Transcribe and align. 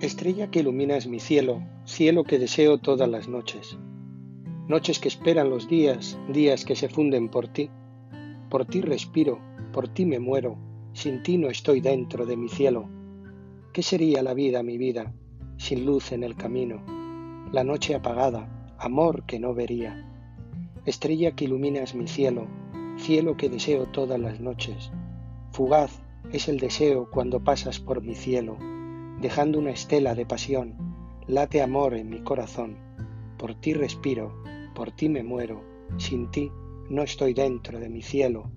Estrella 0.00 0.50
que 0.50 0.60
iluminas 0.60 1.06
mi 1.06 1.20
cielo, 1.20 1.62
cielo 1.84 2.24
que 2.24 2.38
deseo 2.38 2.78
todas 2.78 3.06
las 3.06 3.28
noches. 3.28 3.76
Noches 4.66 4.98
que 4.98 5.08
esperan 5.08 5.50
los 5.50 5.68
días, 5.68 6.18
días 6.32 6.64
que 6.64 6.74
se 6.74 6.88
funden 6.88 7.28
por 7.28 7.48
ti. 7.48 7.68
Por 8.48 8.64
ti 8.64 8.80
respiro, 8.80 9.38
por 9.74 9.88
ti 9.88 10.06
me 10.06 10.18
muero, 10.18 10.56
sin 10.94 11.22
ti 11.22 11.36
no 11.36 11.50
estoy 11.50 11.82
dentro 11.82 12.24
de 12.24 12.38
mi 12.38 12.48
cielo. 12.48 12.88
¿Qué 13.74 13.82
sería 13.82 14.22
la 14.22 14.32
vida, 14.32 14.62
mi 14.62 14.78
vida, 14.78 15.12
sin 15.58 15.84
luz 15.84 16.12
en 16.12 16.24
el 16.24 16.34
camino? 16.34 16.82
La 17.52 17.62
noche 17.62 17.94
apagada, 17.94 18.74
amor 18.78 19.26
que 19.26 19.38
no 19.38 19.52
vería. 19.52 20.10
Estrella 20.86 21.32
que 21.32 21.44
iluminas 21.44 21.94
mi 21.94 22.08
cielo, 22.08 22.46
cielo 22.96 23.36
que 23.36 23.50
deseo 23.50 23.84
todas 23.84 24.18
las 24.18 24.40
noches. 24.40 24.92
Fugaz 25.52 26.00
es 26.32 26.48
el 26.48 26.58
deseo 26.58 27.10
cuando 27.10 27.44
pasas 27.44 27.80
por 27.80 28.00
mi 28.00 28.14
cielo 28.14 28.56
dejando 29.20 29.58
una 29.58 29.70
estela 29.70 30.14
de 30.14 30.24
pasión, 30.24 30.74
late 31.26 31.62
amor 31.62 31.94
en 31.94 32.08
mi 32.08 32.20
corazón. 32.20 32.78
Por 33.38 33.54
ti 33.54 33.74
respiro, 33.74 34.42
por 34.74 34.90
ti 34.92 35.08
me 35.08 35.22
muero, 35.22 35.62
sin 35.98 36.30
ti 36.30 36.50
no 36.88 37.02
estoy 37.02 37.34
dentro 37.34 37.78
de 37.78 37.88
mi 37.88 38.02
cielo, 38.02 38.50